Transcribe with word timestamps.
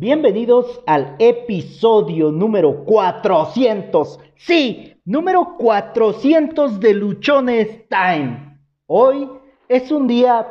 Bienvenidos 0.00 0.80
al 0.86 1.16
episodio 1.18 2.30
número 2.30 2.84
400. 2.84 4.20
Sí, 4.36 4.94
número 5.04 5.56
400 5.58 6.78
de 6.78 6.94
Luchones 6.94 7.88
Time. 7.88 8.60
Hoy 8.86 9.28
es 9.68 9.90
un 9.90 10.06
día 10.06 10.46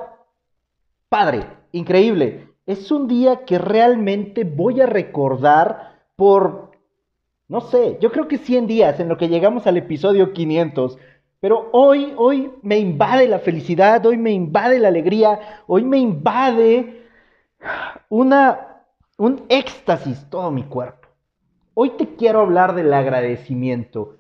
padre, 1.08 1.46
increíble. 1.72 2.50
Es 2.66 2.92
un 2.92 3.08
día 3.08 3.46
que 3.46 3.58
realmente 3.58 4.44
voy 4.44 4.82
a 4.82 4.86
recordar 4.86 5.98
por, 6.18 6.72
no 7.48 7.62
sé, 7.62 8.00
yo 8.02 8.12
creo 8.12 8.28
que 8.28 8.40
100 8.40 8.68
días 8.68 9.00
en 9.00 9.08
lo 9.08 9.16
que 9.16 9.30
llegamos 9.30 9.66
al 9.66 9.78
episodio 9.78 10.34
500. 10.34 10.98
Pero 11.40 11.70
hoy, 11.72 12.14
hoy 12.18 12.52
me 12.64 12.80
invade 12.80 13.30
la 13.30 13.40
felicidad, 13.40 14.06
hoy 14.06 14.18
me 14.18 14.32
invade 14.32 14.78
la 14.78 14.90
alegría, 14.90 15.64
hoy 15.68 15.86
me 15.86 16.00
invade 16.00 17.06
una 18.10 18.67
un 19.18 19.44
éxtasis 19.50 20.30
todo 20.30 20.52
mi 20.52 20.64
cuerpo. 20.64 21.08
Hoy 21.74 21.92
te 21.98 22.16
quiero 22.16 22.42
hablar 22.42 22.76
del 22.76 22.94
agradecimiento. 22.94 24.18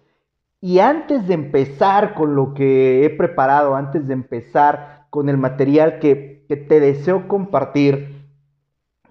Y 0.60 0.80
antes 0.80 1.28
de 1.28 1.36
empezar 1.36 2.16
con 2.16 2.36
lo 2.36 2.56
que 2.56 3.06
he 3.06 3.10
preparado, 3.12 3.76
antes 3.76 4.08
de 4.08 4.14
empezar 4.14 5.06
con 5.12 5.30
el 5.30 5.38
material 5.38 6.00
que, 6.00 6.36
te 6.48 6.80
deseo 6.80 7.28
compartir, 7.28 8.26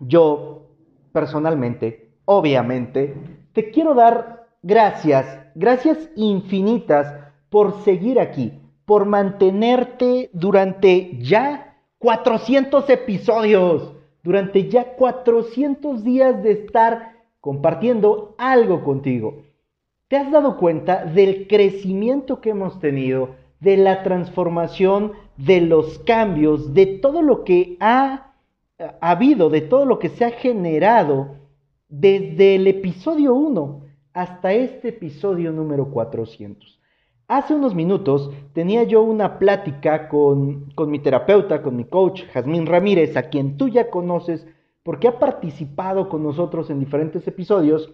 yo 0.00 0.70
personalmente, 1.12 2.14
obviamente, 2.24 3.14
te 3.52 3.70
quiero 3.70 3.94
dar 3.94 4.48
gracias, 4.62 5.26
gracias 5.54 6.10
infinitas 6.16 7.14
por 7.50 7.82
seguir 7.82 8.18
aquí, 8.18 8.58
por 8.86 9.04
mantenerte 9.04 10.30
durante 10.32 11.18
ya 11.20 11.76
400 11.98 12.88
episodios 12.90 13.95
durante 14.26 14.68
ya 14.68 14.96
400 14.96 16.02
días 16.02 16.42
de 16.42 16.50
estar 16.50 17.12
compartiendo 17.40 18.34
algo 18.38 18.82
contigo. 18.82 19.44
¿Te 20.08 20.16
has 20.16 20.32
dado 20.32 20.56
cuenta 20.56 21.04
del 21.04 21.46
crecimiento 21.46 22.40
que 22.40 22.50
hemos 22.50 22.80
tenido, 22.80 23.36
de 23.60 23.76
la 23.76 24.02
transformación, 24.02 25.12
de 25.36 25.60
los 25.60 26.00
cambios, 26.00 26.74
de 26.74 26.86
todo 26.86 27.22
lo 27.22 27.44
que 27.44 27.76
ha, 27.78 28.32
habido, 29.00 29.48
de 29.48 29.60
todo 29.60 29.86
lo 29.86 30.00
que 30.00 30.08
se 30.08 30.24
ha 30.24 30.32
generado 30.32 31.36
desde 31.88 32.56
el 32.56 32.66
episodio 32.66 33.32
1 33.32 33.82
hasta 34.12 34.52
este 34.52 34.88
episodio 34.88 35.52
número 35.52 35.92
400? 35.92 36.80
Hace 37.28 37.56
unos 37.56 37.74
minutos 37.74 38.30
tenía 38.52 38.84
yo 38.84 39.02
una 39.02 39.40
plática 39.40 40.08
con, 40.08 40.72
mi 40.86 41.00
terapeuta, 41.00 41.60
con 41.60 41.74
mi 41.74 41.84
coach, 41.84 42.22
Jazmín 42.32 42.66
Ramírez, 42.66 43.16
a 43.16 43.30
quien 43.30 43.56
tú 43.56 43.68
ya 43.68 43.90
conoces 43.90 44.46
porque 44.84 45.08
ha 45.08 45.18
participado 45.18 46.08
con 46.08 46.22
nosotros 46.22 46.70
en 46.70 46.78
diferentes 46.78 47.26
episodios, 47.26 47.92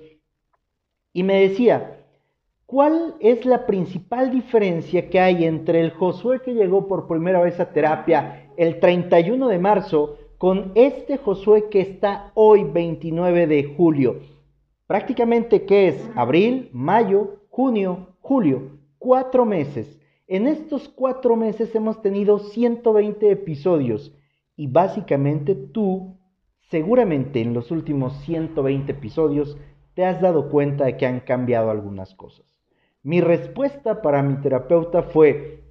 y 1.14 1.22
me 1.22 1.40
decía, 1.48 2.04
¿cuál 2.66 3.14
es 3.20 3.46
la 3.46 3.64
principal 3.64 4.30
diferencia 4.30 5.08
que 5.08 5.18
hay 5.18 5.46
entre 5.46 5.80
el 5.80 5.92
Josué 5.92 6.42
que 6.42 6.52
llegó 6.52 6.86
por 6.86 7.08
primera 7.08 7.40
vez 7.40 7.58
a 7.58 7.72
terapia 7.72 8.50
el 8.58 8.80
31 8.80 9.48
de 9.48 9.58
marzo 9.58 10.18
con 10.36 10.72
este 10.74 11.16
Josué 11.16 11.70
que 11.70 11.80
está 11.80 12.32
hoy 12.34 12.64
29 12.64 13.46
de 13.46 13.74
julio? 13.78 14.20
Prácticamente, 14.86 15.64
¿qué 15.64 15.88
es? 15.88 16.10
Abril, 16.16 16.68
mayo, 16.74 17.40
junio, 17.48 18.08
julio 18.20 18.81
cuatro 19.02 19.44
meses. 19.44 19.98
En 20.28 20.46
estos 20.46 20.88
cuatro 20.88 21.34
meses 21.34 21.74
hemos 21.74 22.00
tenido 22.00 22.38
120 22.38 23.32
episodios 23.32 24.16
y 24.56 24.68
básicamente 24.68 25.56
tú, 25.56 26.20
seguramente 26.70 27.40
en 27.42 27.52
los 27.52 27.72
últimos 27.72 28.16
120 28.24 28.92
episodios, 28.92 29.58
te 29.94 30.04
has 30.04 30.20
dado 30.20 30.48
cuenta 30.50 30.84
de 30.84 30.96
que 30.96 31.06
han 31.06 31.20
cambiado 31.20 31.70
algunas 31.70 32.14
cosas. 32.14 32.46
Mi 33.02 33.20
respuesta 33.20 34.00
para 34.02 34.22
mi 34.22 34.40
terapeuta 34.40 35.02
fue, 35.02 35.64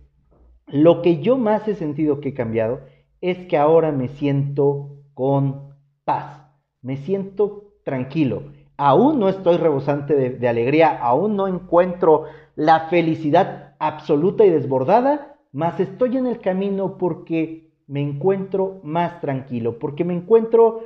lo 0.67 1.02
que 1.02 1.22
yo 1.22 1.38
más 1.38 1.66
he 1.70 1.76
sentido 1.76 2.20
que 2.20 2.30
he 2.30 2.34
cambiado 2.34 2.82
es 3.22 3.38
que 3.48 3.58
ahora 3.58 3.94
me 3.94 4.10
siento 4.10 4.98
con 5.14 5.73
paz, 6.04 6.52
me 6.82 6.98
siento 6.98 7.76
tranquilo. 7.86 8.52
Aún 8.76 9.20
no 9.20 9.30
estoy 9.30 9.58
rebosante 9.58 10.16
de, 10.16 10.32
de 10.32 10.48
alegría, 10.50 10.98
aún 11.02 11.36
no 11.38 11.48
encuentro 11.48 12.26
la 12.56 12.89
felicidad 12.89 13.76
absoluta 13.80 14.45
y 14.45 14.50
desbordada, 14.50 15.38
mas 15.52 15.80
estoy 15.80 16.17
en 16.17 16.28
el 16.28 16.39
camino 16.39 16.98
porque 16.98 17.72
me 17.88 18.02
encuentro 18.02 18.80
más 18.84 19.20
tranquilo, 19.22 19.80
porque 19.80 20.04
me 20.04 20.14
encuentro 20.14 20.82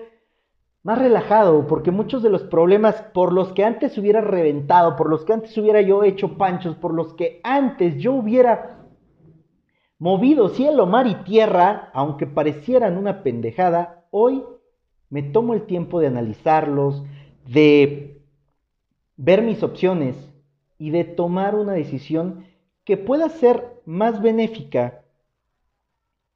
más 0.83 0.99
relajado, 0.99 1.67
porque 1.67 1.91
muchos 1.91 2.21
de 2.21 2.29
los 2.29 2.43
problemas 2.43 3.01
por 3.13 3.33
los 3.33 3.53
que 3.53 3.63
antes 3.63 3.97
hubiera 3.97 4.21
reventado, 4.21 4.95
por 4.95 5.09
los 5.09 5.25
que 5.25 5.33
antes 5.33 5.57
hubiera 5.57 5.81
yo 5.81 6.03
hecho 6.03 6.37
panchos, 6.37 6.75
por 6.75 6.93
los 6.93 7.13
que 7.13 7.41
antes 7.43 7.97
yo 7.97 8.13
hubiera 8.13 8.85
movido 9.97 10.49
cielo, 10.49 10.85
mar 10.85 11.07
y 11.07 11.15
tierra, 11.23 11.89
aunque 11.93 12.27
parecieran 12.27 12.97
una 12.97 13.23
pendejada, 13.23 14.05
hoy 14.11 14.43
me 15.09 15.23
tomo 15.23 15.53
el 15.53 15.63
tiempo 15.63 15.99
de 15.99 16.07
analizarlos, 16.07 17.03
de 17.47 18.21
ver 19.17 19.41
mis 19.41 19.63
opciones, 19.63 20.15
y 20.77 20.89
de 20.89 21.03
tomar 21.03 21.55
una 21.55 21.73
decisión 21.73 22.45
que 22.83 22.97
pueda 22.97 23.29
ser 23.29 23.81
más 23.85 24.21
benéfica 24.21 25.03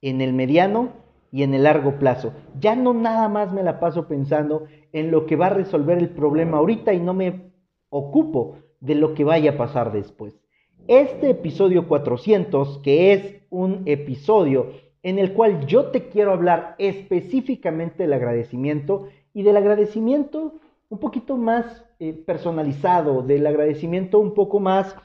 en 0.00 0.20
el 0.20 0.32
mediano 0.32 0.90
y 1.32 1.42
en 1.42 1.54
el 1.54 1.64
largo 1.64 1.98
plazo. 1.98 2.32
Ya 2.58 2.74
no 2.74 2.94
nada 2.94 3.28
más 3.28 3.52
me 3.52 3.62
la 3.62 3.80
paso 3.80 4.08
pensando 4.08 4.64
en 4.92 5.10
lo 5.10 5.26
que 5.26 5.36
va 5.36 5.46
a 5.46 5.50
resolver 5.50 5.98
el 5.98 6.10
problema 6.10 6.58
ahorita 6.58 6.92
y 6.92 7.00
no 7.00 7.14
me 7.14 7.52
ocupo 7.90 8.58
de 8.80 8.94
lo 8.94 9.14
que 9.14 9.24
vaya 9.24 9.52
a 9.52 9.56
pasar 9.56 9.92
después. 9.92 10.40
Este 10.88 11.30
episodio 11.30 11.86
400, 11.86 12.78
que 12.78 13.12
es 13.12 13.42
un 13.50 13.82
episodio 13.86 14.72
en 15.02 15.18
el 15.18 15.32
cual 15.32 15.66
yo 15.66 15.86
te 15.86 16.08
quiero 16.08 16.32
hablar 16.32 16.74
específicamente 16.78 18.02
del 18.02 18.12
agradecimiento 18.12 19.08
y 19.32 19.42
del 19.42 19.56
agradecimiento 19.56 20.54
un 20.88 20.98
poquito 20.98 21.36
más 21.36 21.84
eh, 22.02 22.14
personalizado, 22.14 23.20
del 23.20 23.46
agradecimiento 23.46 24.18
un 24.20 24.32
poco 24.32 24.58
más 24.58 24.96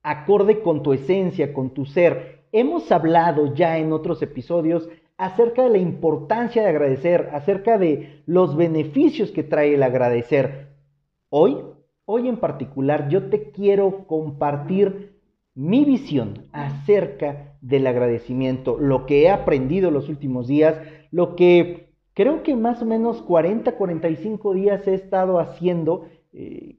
acorde 0.00 0.62
con 0.62 0.84
tu 0.84 0.92
esencia, 0.92 1.52
con 1.52 1.70
tu 1.70 1.86
ser. 1.86 2.44
Hemos 2.52 2.92
hablado 2.92 3.52
ya 3.52 3.78
en 3.78 3.92
otros 3.92 4.22
episodios 4.22 4.88
acerca 5.16 5.64
de 5.64 5.70
la 5.70 5.78
importancia 5.78 6.62
de 6.62 6.68
agradecer, 6.68 7.30
acerca 7.32 7.78
de 7.78 8.22
los 8.26 8.56
beneficios 8.56 9.32
que 9.32 9.42
trae 9.42 9.74
el 9.74 9.82
agradecer. 9.82 10.68
Hoy, 11.30 11.58
hoy 12.04 12.28
en 12.28 12.36
particular, 12.36 13.08
yo 13.08 13.28
te 13.28 13.50
quiero 13.50 14.06
compartir 14.06 15.18
mi 15.52 15.84
visión 15.84 16.46
acerca 16.52 17.56
del 17.60 17.88
agradecimiento, 17.88 18.78
lo 18.78 19.04
que 19.04 19.22
he 19.22 19.30
aprendido 19.30 19.90
los 19.90 20.08
últimos 20.08 20.46
días, 20.46 20.76
lo 21.10 21.34
que 21.34 21.91
Creo 22.14 22.42
que 22.42 22.56
más 22.56 22.82
o 22.82 22.84
menos 22.84 23.22
40, 23.22 23.72
45 23.76 24.54
días 24.54 24.86
he 24.86 24.94
estado 24.94 25.38
haciendo, 25.38 26.06
eh, 26.32 26.78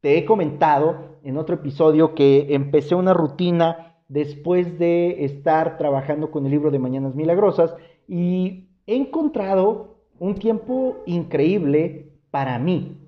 te 0.00 0.18
he 0.18 0.24
comentado 0.24 1.18
en 1.22 1.36
otro 1.36 1.54
episodio 1.54 2.14
que 2.14 2.54
empecé 2.54 2.96
una 2.96 3.14
rutina 3.14 3.98
después 4.08 4.78
de 4.78 5.24
estar 5.24 5.78
trabajando 5.78 6.30
con 6.30 6.44
el 6.44 6.50
libro 6.50 6.70
de 6.72 6.80
Mañanas 6.80 7.14
Milagrosas 7.14 7.74
y 8.08 8.68
he 8.86 8.96
encontrado 8.96 9.98
un 10.18 10.34
tiempo 10.34 10.96
increíble 11.06 12.12
para 12.30 12.58
mí. 12.58 12.98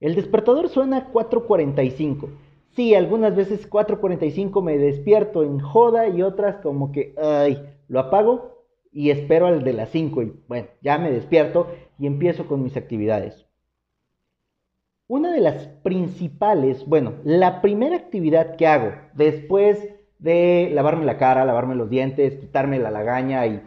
El 0.00 0.14
despertador 0.14 0.68
suena 0.70 0.96
a 0.96 1.12
4.45. 1.12 2.28
Sí, 2.70 2.94
algunas 2.94 3.36
veces 3.36 3.68
4.45 3.68 4.62
me 4.62 4.78
despierto 4.78 5.42
en 5.42 5.60
joda 5.60 6.08
y 6.08 6.22
otras 6.22 6.56
como 6.56 6.90
que, 6.90 7.14
ay, 7.22 7.62
lo 7.88 8.00
apago 8.00 8.51
y 8.92 9.10
espero 9.10 9.46
al 9.46 9.64
de 9.64 9.72
las 9.72 9.88
5 9.90 10.22
y 10.22 10.32
bueno, 10.46 10.68
ya 10.82 10.98
me 10.98 11.10
despierto 11.10 11.68
y 11.98 12.06
empiezo 12.06 12.46
con 12.46 12.62
mis 12.62 12.76
actividades. 12.76 13.46
Una 15.08 15.32
de 15.32 15.40
las 15.40 15.66
principales, 15.82 16.86
bueno, 16.86 17.14
la 17.24 17.60
primera 17.60 17.96
actividad 17.96 18.56
que 18.56 18.66
hago 18.66 18.92
después 19.14 19.88
de 20.18 20.70
lavarme 20.72 21.04
la 21.04 21.18
cara, 21.18 21.44
lavarme 21.44 21.74
los 21.74 21.90
dientes, 21.90 22.36
quitarme 22.36 22.78
la 22.78 22.90
lagaña 22.90 23.46
y, 23.46 23.62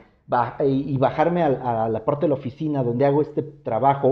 bajarme 0.97 1.43
a 1.43 1.89
la 1.89 2.05
parte 2.05 2.25
de 2.25 2.29
la 2.29 2.35
oficina 2.35 2.83
donde 2.83 3.05
hago 3.05 3.21
este 3.21 3.43
trabajo, 3.43 4.09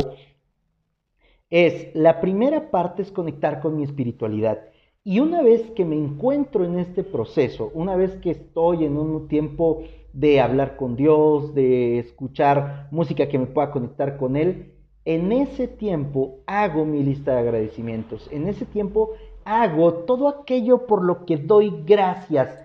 es, 1.50 1.94
la 1.96 2.20
primera 2.20 2.72
parte 2.72 3.04
es 3.04 3.12
conectar 3.12 3.62
con 3.62 3.78
mi 3.78 3.84
espiritualidad. 3.84 4.60
Y 5.04 5.20
una 5.20 5.42
vez 5.42 5.70
que 5.72 5.86
me 5.86 5.96
encuentro 5.96 6.66
en 6.66 6.80
este 6.80 7.04
proceso, 7.04 7.70
una 7.76 7.96
vez 7.96 8.16
que 8.16 8.32
estoy 8.32 8.86
en 8.86 8.98
un 8.98 9.28
tiempo 9.28 9.84
de 10.14 10.40
hablar 10.40 10.78
con 10.78 10.96
Dios, 10.96 11.54
de 11.54 12.00
escuchar 12.00 12.88
música 12.92 13.28
que 13.28 13.40
me 13.40 13.48
pueda 13.48 13.72
conectar 13.72 14.18
con 14.18 14.36
Él, 14.36 14.74
en 15.06 15.32
ese 15.32 15.68
tiempo 15.68 16.40
hago 16.46 16.86
mi 16.86 17.04
lista 17.04 17.34
de 17.34 17.40
agradecimientos. 17.40 18.30
En 18.32 18.48
ese 18.48 18.66
tiempo 18.66 19.12
hago 19.44 19.94
todo 20.06 20.30
aquello 20.30 20.86
por 20.86 21.04
lo 21.04 21.26
que 21.26 21.38
doy 21.38 21.84
gracias. 21.86 22.58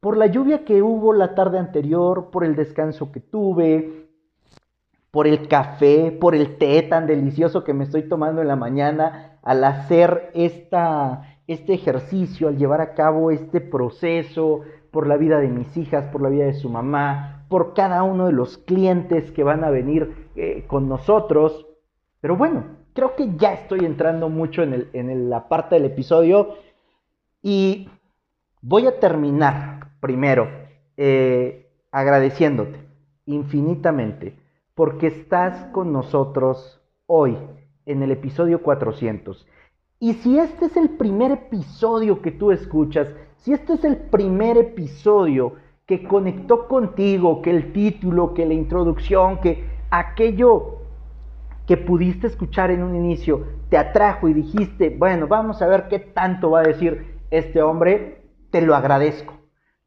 Por 0.00 0.16
la 0.18 0.26
lluvia 0.26 0.64
que 0.64 0.82
hubo 0.82 1.12
la 1.12 1.34
tarde 1.34 1.58
anterior, 1.58 2.30
por 2.30 2.44
el 2.44 2.56
descanso 2.56 3.12
que 3.12 3.20
tuve, 3.20 4.08
por 5.10 5.26
el 5.26 5.46
café, 5.46 6.10
por 6.10 6.34
el 6.34 6.56
té 6.58 6.82
tan 6.82 7.06
delicioso 7.06 7.64
que 7.64 7.72
me 7.72 7.84
estoy 7.84 8.08
tomando 8.08 8.42
en 8.42 8.48
la 8.48 8.56
mañana 8.56 9.38
al 9.42 9.62
hacer 9.64 10.30
esta, 10.34 11.38
este 11.46 11.74
ejercicio, 11.74 12.48
al 12.48 12.58
llevar 12.58 12.80
a 12.80 12.94
cabo 12.94 13.30
este 13.30 13.60
proceso, 13.60 14.62
por 14.92 15.08
la 15.08 15.16
vida 15.16 15.40
de 15.40 15.48
mis 15.48 15.76
hijas, 15.76 16.06
por 16.12 16.22
la 16.22 16.28
vida 16.28 16.44
de 16.44 16.52
su 16.52 16.68
mamá, 16.68 17.46
por 17.48 17.74
cada 17.74 18.04
uno 18.04 18.26
de 18.26 18.32
los 18.32 18.58
clientes 18.58 19.32
que 19.32 19.42
van 19.42 19.64
a 19.64 19.70
venir 19.70 20.28
eh, 20.36 20.64
con 20.68 20.88
nosotros. 20.88 21.66
Pero 22.20 22.36
bueno, 22.36 22.64
creo 22.92 23.16
que 23.16 23.34
ya 23.36 23.54
estoy 23.54 23.84
entrando 23.84 24.28
mucho 24.28 24.62
en, 24.62 25.30
la 25.30 25.48
parte 25.48 25.74
del 25.74 25.86
episodio 25.86 26.54
y 27.42 27.88
voy 28.60 28.86
a 28.86 29.00
terminar 29.00 29.88
primero 30.00 30.48
eh, 30.96 31.70
agradeciéndote 31.90 32.78
infinitamente 33.26 34.36
porque 34.74 35.06
estás 35.06 35.66
con 35.72 35.92
nosotros 35.92 36.80
hoy 37.06 37.38
en 37.86 38.02
el 38.02 38.10
episodio 38.10 38.62
400. 38.62 39.46
Y 40.00 40.14
si 40.14 40.38
este 40.38 40.66
es 40.66 40.76
el 40.76 40.90
primer 40.90 41.30
episodio 41.30 42.22
que 42.22 42.32
tú 42.32 42.50
escuchas, 42.50 43.08
si 43.42 43.52
este 43.52 43.74
es 43.74 43.84
el 43.84 43.96
primer 43.96 44.56
episodio 44.56 45.54
que 45.84 46.04
conectó 46.04 46.68
contigo, 46.68 47.42
que 47.42 47.50
el 47.50 47.72
título, 47.72 48.34
que 48.34 48.46
la 48.46 48.54
introducción, 48.54 49.40
que 49.40 49.64
aquello 49.90 50.78
que 51.66 51.76
pudiste 51.76 52.28
escuchar 52.28 52.70
en 52.70 52.84
un 52.84 52.94
inicio 52.94 53.44
te 53.68 53.76
atrajo 53.78 54.28
y 54.28 54.34
dijiste, 54.34 54.96
bueno, 54.96 55.26
vamos 55.26 55.60
a 55.60 55.66
ver 55.66 55.88
qué 55.88 55.98
tanto 55.98 56.52
va 56.52 56.60
a 56.60 56.64
decir 56.64 57.20
este 57.30 57.62
hombre, 57.62 58.28
te 58.50 58.62
lo 58.62 58.76
agradezco. 58.76 59.34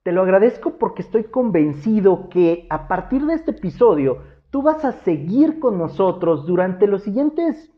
Te 0.04 0.12
lo 0.12 0.24
agradezco 0.24 0.78
porque 0.78 1.02
estoy 1.02 1.24
convencido 1.24 2.28
que 2.30 2.68
a 2.70 2.90
partir 2.90 3.26
de 3.26 3.36
este 3.36 3.52
episodio 3.52 4.20
tú 4.50 4.64
vas 4.64 4.84
a 4.84 4.92
seguir 4.92 5.60
con 5.60 5.78
nosotros 5.78 6.46
durante 6.46 6.88
los 6.88 7.04
siguientes 7.04 7.72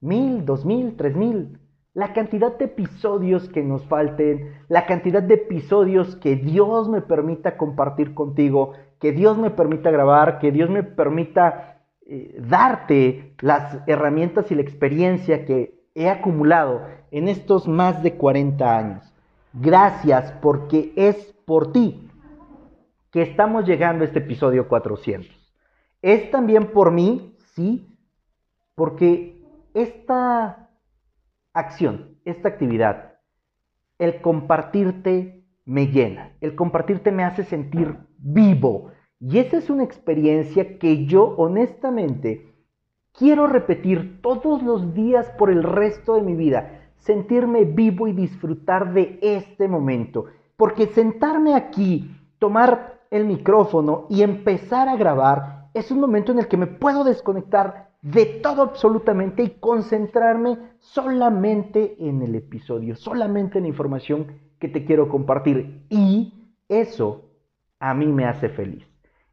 mil, 0.00 0.44
dos 0.44 0.66
mil, 0.66 0.94
tres 0.96 1.16
mil. 1.16 1.58
La 1.94 2.14
cantidad 2.14 2.56
de 2.56 2.64
episodios 2.64 3.48
que 3.50 3.62
nos 3.62 3.84
falten, 3.86 4.54
la 4.68 4.86
cantidad 4.86 5.22
de 5.22 5.34
episodios 5.34 6.16
que 6.16 6.36
Dios 6.36 6.88
me 6.88 7.02
permita 7.02 7.58
compartir 7.58 8.14
contigo, 8.14 8.72
que 8.98 9.12
Dios 9.12 9.36
me 9.36 9.50
permita 9.50 9.90
grabar, 9.90 10.38
que 10.38 10.52
Dios 10.52 10.70
me 10.70 10.82
permita 10.82 11.82
eh, 12.06 12.34
darte 12.40 13.34
las 13.40 13.86
herramientas 13.86 14.50
y 14.50 14.54
la 14.54 14.62
experiencia 14.62 15.44
que 15.44 15.82
he 15.94 16.08
acumulado 16.08 16.82
en 17.10 17.28
estos 17.28 17.68
más 17.68 18.02
de 18.02 18.14
40 18.14 18.78
años. 18.78 19.12
Gracias 19.52 20.32
porque 20.40 20.94
es 20.96 21.34
por 21.44 21.72
ti 21.72 22.08
que 23.10 23.20
estamos 23.20 23.66
llegando 23.66 24.02
a 24.02 24.06
este 24.06 24.20
episodio 24.20 24.66
400. 24.66 25.28
Es 26.00 26.30
también 26.30 26.72
por 26.72 26.90
mí, 26.90 27.36
sí, 27.54 27.94
porque 28.74 29.38
esta 29.74 30.61
acción, 31.52 32.18
esta 32.24 32.48
actividad, 32.48 33.14
el 33.98 34.20
compartirte 34.20 35.44
me 35.64 35.86
llena, 35.86 36.32
el 36.40 36.54
compartirte 36.54 37.12
me 37.12 37.24
hace 37.24 37.44
sentir 37.44 37.96
vivo. 38.18 38.90
Y 39.20 39.38
esa 39.38 39.58
es 39.58 39.70
una 39.70 39.84
experiencia 39.84 40.78
que 40.78 41.06
yo 41.06 41.34
honestamente 41.36 42.52
quiero 43.12 43.46
repetir 43.46 44.20
todos 44.20 44.62
los 44.62 44.94
días 44.94 45.30
por 45.38 45.50
el 45.50 45.62
resto 45.62 46.14
de 46.14 46.22
mi 46.22 46.34
vida, 46.34 46.90
sentirme 46.98 47.64
vivo 47.64 48.08
y 48.08 48.12
disfrutar 48.12 48.92
de 48.92 49.18
este 49.22 49.68
momento. 49.68 50.26
Porque 50.56 50.86
sentarme 50.86 51.54
aquí, 51.54 52.16
tomar 52.38 53.02
el 53.10 53.26
micrófono 53.26 54.06
y 54.08 54.22
empezar 54.22 54.88
a 54.88 54.96
grabar 54.96 55.68
es 55.74 55.90
un 55.90 56.00
momento 56.00 56.32
en 56.32 56.40
el 56.40 56.48
que 56.48 56.56
me 56.56 56.66
puedo 56.66 57.04
desconectar 57.04 57.91
de 58.02 58.26
todo 58.26 58.62
absolutamente 58.62 59.44
y 59.44 59.50
concentrarme 59.60 60.58
solamente 60.80 61.96
en 62.00 62.20
el 62.22 62.34
episodio, 62.34 62.96
solamente 62.96 63.58
en 63.58 63.64
la 63.64 63.68
información 63.68 64.40
que 64.58 64.68
te 64.68 64.84
quiero 64.84 65.08
compartir. 65.08 65.86
Y 65.88 66.52
eso 66.68 67.30
a 67.78 67.94
mí 67.94 68.06
me 68.06 68.24
hace 68.24 68.48
feliz. 68.48 68.84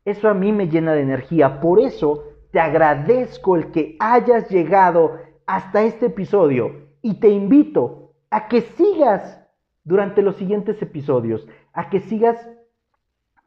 Eso 0.05 0.29
a 0.29 0.35
mí 0.35 0.51
me 0.51 0.69
llena 0.69 0.93
de 0.93 1.01
energía. 1.01 1.59
Por 1.59 1.79
eso 1.79 2.23
te 2.51 2.59
agradezco 2.59 3.55
el 3.55 3.71
que 3.71 3.95
hayas 3.99 4.49
llegado 4.49 5.17
hasta 5.47 5.83
este 5.83 6.07
episodio 6.07 6.89
y 7.01 7.15
te 7.15 7.29
invito 7.29 8.13
a 8.29 8.47
que 8.47 8.61
sigas 8.61 9.41
durante 9.83 10.21
los 10.21 10.35
siguientes 10.35 10.79
episodios, 10.81 11.47
a 11.73 11.89
que 11.89 12.01
sigas 12.01 12.37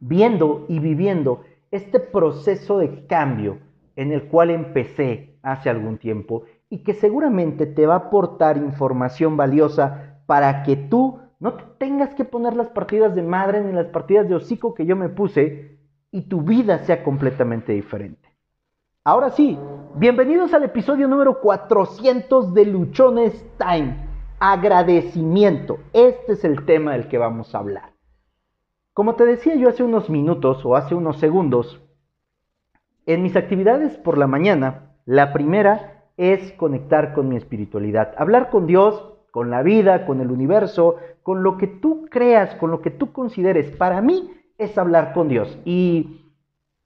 viendo 0.00 0.66
y 0.68 0.80
viviendo 0.80 1.42
este 1.70 2.00
proceso 2.00 2.78
de 2.78 3.06
cambio 3.06 3.58
en 3.96 4.12
el 4.12 4.28
cual 4.28 4.50
empecé 4.50 5.38
hace 5.42 5.70
algún 5.70 5.98
tiempo 5.98 6.44
y 6.70 6.78
que 6.78 6.94
seguramente 6.94 7.66
te 7.66 7.86
va 7.86 7.94
a 7.94 7.98
aportar 7.98 8.56
información 8.56 9.36
valiosa 9.36 10.18
para 10.26 10.62
que 10.62 10.76
tú 10.76 11.18
no 11.40 11.54
tengas 11.78 12.14
que 12.14 12.24
poner 12.24 12.54
las 12.54 12.68
partidas 12.68 13.14
de 13.14 13.22
madre 13.22 13.60
ni 13.62 13.72
las 13.72 13.88
partidas 13.88 14.28
de 14.28 14.36
hocico 14.36 14.74
que 14.74 14.86
yo 14.86 14.96
me 14.96 15.08
puse 15.08 15.78
y 16.10 16.22
tu 16.22 16.42
vida 16.42 16.78
sea 16.78 17.02
completamente 17.02 17.72
diferente. 17.72 18.30
Ahora 19.04 19.30
sí, 19.30 19.58
bienvenidos 19.96 20.54
al 20.54 20.62
episodio 20.62 21.08
número 21.08 21.40
400 21.40 22.54
de 22.54 22.64
Luchones 22.66 23.44
Time. 23.58 23.96
Agradecimiento. 24.38 25.80
Este 25.92 26.34
es 26.34 26.44
el 26.44 26.64
tema 26.64 26.92
del 26.92 27.08
que 27.08 27.18
vamos 27.18 27.54
a 27.54 27.58
hablar. 27.58 27.92
Como 28.94 29.16
te 29.16 29.24
decía 29.26 29.56
yo 29.56 29.68
hace 29.68 29.82
unos 29.82 30.08
minutos 30.08 30.64
o 30.64 30.76
hace 30.76 30.94
unos 30.94 31.18
segundos, 31.18 31.81
en 33.06 33.22
mis 33.22 33.36
actividades 33.36 33.96
por 33.98 34.18
la 34.18 34.26
mañana, 34.26 34.94
la 35.04 35.32
primera 35.32 36.04
es 36.16 36.52
conectar 36.52 37.14
con 37.14 37.28
mi 37.28 37.36
espiritualidad, 37.36 38.14
hablar 38.16 38.50
con 38.50 38.66
Dios, 38.66 39.12
con 39.30 39.50
la 39.50 39.62
vida, 39.62 40.06
con 40.06 40.20
el 40.20 40.30
universo, 40.30 40.96
con 41.22 41.42
lo 41.42 41.56
que 41.56 41.66
tú 41.66 42.06
creas, 42.10 42.54
con 42.56 42.70
lo 42.70 42.82
que 42.82 42.90
tú 42.90 43.12
consideres. 43.12 43.70
Para 43.76 44.00
mí 44.00 44.30
es 44.58 44.76
hablar 44.76 45.12
con 45.14 45.28
Dios. 45.28 45.58
Y 45.64 46.22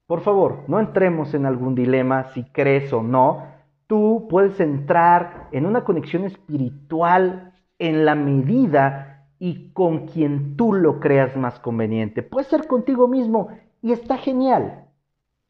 por 0.07 0.21
favor, 0.21 0.61
no 0.69 0.79
entremos 0.79 1.35
en 1.35 1.47
algún 1.47 1.75
dilema 1.75 2.33
si 2.33 2.45
crees 2.45 2.93
o 2.93 3.03
no. 3.03 3.45
Tú 3.87 4.27
puedes 4.31 4.59
entrar 4.61 5.49
en 5.53 5.67
una 5.67 5.85
conexión 5.85 6.25
espiritual 6.25 7.53
en 7.79 8.05
la 8.05 8.15
medida 8.15 9.29
y 9.39 9.73
con 9.73 10.07
quien 10.07 10.57
tú 10.57 10.73
lo 10.73 11.01
creas 11.01 11.37
más 11.37 11.59
conveniente. 11.61 12.23
Puede 12.23 12.47
ser 12.49 12.67
contigo 12.67 13.09
mismo 13.09 13.49
y 13.83 13.93
está 13.93 14.17
genial. 14.17 14.86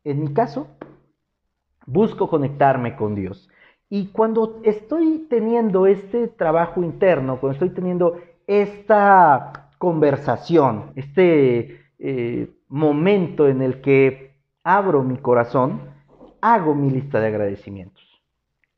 En 0.06 0.20
mi 0.20 0.32
caso, 0.32 0.68
busco 1.84 2.28
conectarme 2.28 2.94
con 2.94 3.16
Dios. 3.16 3.48
Y 3.90 4.12
cuando 4.12 4.60
estoy 4.62 5.26
teniendo 5.28 5.88
este 5.88 6.28
trabajo 6.28 6.84
interno, 6.84 7.40
cuando 7.40 7.54
estoy 7.54 7.70
teniendo 7.70 8.16
esta 8.46 9.72
conversación, 9.78 10.92
este 10.94 11.80
eh, 11.98 12.48
momento 12.68 13.48
en 13.48 13.62
el 13.62 13.80
que 13.80 14.36
abro 14.62 15.02
mi 15.02 15.16
corazón, 15.16 15.80
hago 16.40 16.76
mi 16.76 16.88
lista 16.88 17.18
de 17.18 17.26
agradecimientos. 17.26 18.04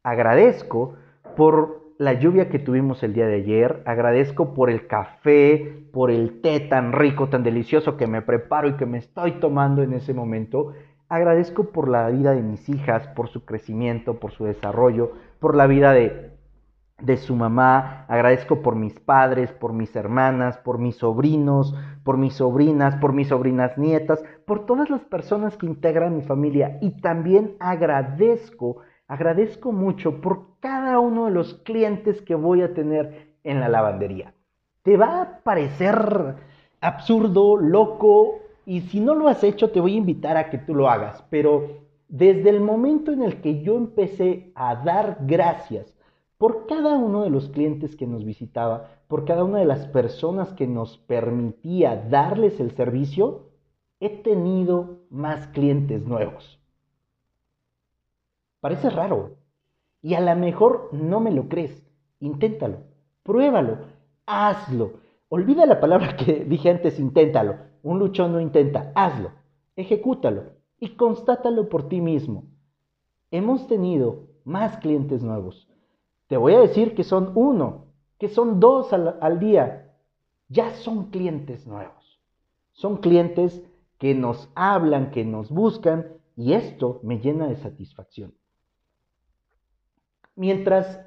Agradezco 0.03 0.95
por 1.37 1.93
la 1.99 2.15
lluvia 2.15 2.49
que 2.49 2.59
tuvimos 2.59 3.03
el 3.03 3.13
día 3.13 3.27
de 3.27 3.35
ayer, 3.35 3.83
agradezco 3.85 4.55
por 4.55 4.71
el 4.71 4.87
café, 4.87 5.85
por 5.93 6.11
el 6.11 6.41
té 6.41 6.61
tan 6.61 6.93
rico, 6.93 7.29
tan 7.29 7.43
delicioso 7.43 7.99
que 7.99 8.07
me 8.07 8.23
preparo 8.23 8.69
y 8.69 8.77
que 8.77 8.87
me 8.87 8.97
estoy 8.97 9.33
tomando 9.33 9.83
en 9.83 9.93
ese 9.93 10.15
momento, 10.15 10.73
Agradezco 11.09 11.71
por 11.71 11.89
la 11.89 12.09
vida 12.09 12.33
de 12.33 12.43
mis 12.43 12.69
hijas, 12.69 13.07
por 13.09 13.29
su 13.29 13.47
crecimiento, 13.47 14.21
por 14.21 14.33
su 14.33 14.45
desarrollo, 14.45 15.13
por 15.41 15.57
la 15.57 15.67
vida 15.67 15.93
de, 15.93 16.33
de 17.01 17.17
su 17.17 17.35
mamá. 17.35 18.05
Agradezco 18.09 18.61
por 18.61 18.77
mis 18.77 19.01
padres, 19.01 19.51
por 19.53 19.73
mis 19.73 19.97
hermanas, 19.97 20.59
por 20.59 20.79
mis 20.79 20.97
sobrinos, 20.97 21.75
por 22.05 22.19
mis 22.19 22.35
sobrinas, 22.35 22.97
por 22.97 23.15
mis 23.15 23.29
sobrinas 23.29 23.79
nietas, 23.79 24.23
por 24.45 24.67
todas 24.67 24.91
las 24.91 25.01
personas 25.05 25.57
que 25.57 25.65
integran 25.65 26.15
mi 26.15 26.23
familia. 26.23 26.77
Y 26.83 27.01
también 27.01 27.57
agradezco, 27.59 28.79
agradezco 29.07 29.73
mucho 29.73 30.21
por 30.21 30.59
cada 30.61 30.99
uno 30.99 31.25
de 31.25 31.31
los 31.31 31.55
clientes 31.65 32.21
que 32.21 32.35
voy 32.35 32.61
a 32.61 32.75
tener 32.75 33.35
en 33.45 33.61
la 33.61 33.71
lavandería. 33.71 34.35
Te 34.83 34.99
va 34.99 35.23
a 35.23 35.39
parecer 35.43 36.37
absurdo, 36.83 37.57
loco 37.57 38.41
y 38.69 38.83
si 38.83 39.01
no 39.01 39.15
lo 39.15 39.29
has 39.29 39.43
hecho, 39.45 39.71
te 39.71 39.81
voy 39.81 39.95
a 39.95 39.97
invitar 39.97 40.37
a 40.37 40.51
que 40.51 40.59
tú 40.59 40.75
lo 40.75 40.91
hagas. 40.91 41.25
Pero 41.31 41.87
desde 42.07 42.51
el 42.51 42.61
momento 42.61 43.13
en 43.13 43.23
el 43.23 43.41
que 43.41 43.63
yo 43.63 43.79
empecé 43.79 44.53
a 44.55 44.77
dar 44.77 45.21
gracias 45.23 45.97
por 46.37 46.67
cada 46.67 46.95
uno 46.97 47.23
de 47.23 47.31
los 47.31 47.49
clientes 47.49 47.97
que 47.97 48.07
nos 48.07 48.27
visitaba, 48.27 48.91
por 49.09 49.25
cada 49.25 49.43
una 49.43 49.61
de 49.61 49.65
las 49.65 49.87
personas 49.87 50.53
que 50.53 50.67
nos 50.67 50.99
permitía 50.99 51.97
darles 51.97 52.61
el 52.61 52.73
servicio, 52.73 53.49
he 54.01 54.11
tenido 54.11 54.99
más 55.09 55.47
clientes 55.47 56.05
nuevos. 56.05 56.61
Parece 58.61 58.91
raro. 58.91 59.39
Y 60.03 60.13
a 60.13 60.21
lo 60.21 60.37
mejor 60.37 60.91
no 60.93 61.21
me 61.21 61.31
lo 61.31 61.49
crees. 61.49 61.89
Inténtalo, 62.21 62.81
pruébalo, 63.23 63.79
hazlo. 64.27 64.98
Olvida 65.29 65.67
la 65.67 65.81
palabra 65.81 66.17
que 66.17 66.45
dije 66.49 66.71
antes, 66.71 66.99
inténtalo. 66.99 67.57
Un 67.83 67.99
luchón 67.99 68.33
no 68.33 68.41
intenta, 68.41 68.93
hazlo, 68.95 69.31
ejecútalo 69.77 70.59
y 70.81 70.91
constátalo 70.91 71.69
por 71.69 71.89
ti 71.89 72.01
mismo. 72.01 72.45
hemos 73.31 73.67
tenido 73.67 74.29
más 74.45 74.79
clientes 74.79 75.23
nuevos. 75.23 75.69
Te 76.27 76.37
voy 76.37 76.55
a 76.55 76.61
decir 76.61 76.95
que 76.95 77.05
son 77.05 77.33
uno, 77.35 77.87
que 78.19 78.29
son 78.29 78.61
dos 78.61 78.93
al, 78.93 79.39
día. 79.39 79.95
Ya 80.49 80.75
son 80.75 81.11
clientes 81.11 81.67
nuevos. 81.67 82.21
Son 82.73 82.99
clientes 82.99 83.63
que 83.99 84.15
nos 84.15 84.51
hablan, 84.55 85.11
que 85.11 85.25
nos 85.25 85.51
buscan 85.51 86.07
y 86.37 86.53
esto 86.55 87.01
me 87.03 87.19
llena 87.19 87.49
de 87.49 87.57
satisfacción. 87.57 88.35
Mientras 90.37 91.01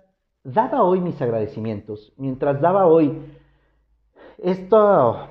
daba 0.43 0.83
hoy 0.83 0.99
mis 0.99 1.21
agradecimientos, 1.21 2.13
mientras 2.17 2.59
daba 2.61 2.85
hoy 2.85 3.17
esto, 4.37 5.27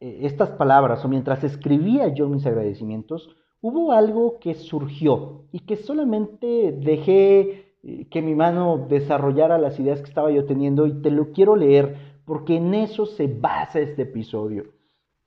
estas 0.00 0.50
palabras 0.50 1.04
o 1.04 1.08
mientras 1.08 1.44
escribía 1.44 2.08
yo 2.08 2.28
mis 2.28 2.46
agradecimientos, 2.46 3.36
hubo 3.60 3.92
algo 3.92 4.38
que 4.40 4.54
surgió 4.54 5.46
y 5.50 5.60
que 5.60 5.76
solamente 5.76 6.72
dejé 6.72 7.76
eh, 7.82 8.06
que 8.10 8.22
mi 8.22 8.34
mano 8.34 8.86
desarrollara 8.88 9.58
las 9.58 9.78
ideas 9.80 10.00
que 10.00 10.08
estaba 10.08 10.30
yo 10.30 10.44
teniendo 10.44 10.86
y 10.86 11.00
te 11.00 11.10
lo 11.10 11.32
quiero 11.32 11.56
leer 11.56 12.14
porque 12.24 12.56
en 12.56 12.74
eso 12.74 13.06
se 13.06 13.26
basa 13.26 13.80
este 13.80 14.02
episodio. 14.02 14.64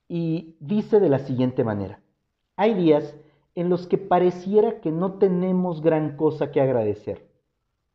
Y 0.07 0.55
dice 0.59 1.00
de 1.00 1.09
la 1.09 1.19
siguiente 1.19 1.63
manera, 1.63 2.00
hay 2.55 2.74
días 2.74 3.15
en 3.55 3.69
los 3.69 3.88
que 3.88 3.97
pareciera 3.97 4.81
que 4.81 4.91
no 4.91 5.13
tenemos 5.13 5.81
gran 5.81 6.15
cosa 6.15 6.51
que 6.51 6.62
agradecer. 6.62 7.27